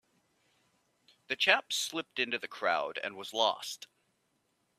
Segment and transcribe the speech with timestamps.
[1.27, 3.85] The chap slipped into the crowd and was lost.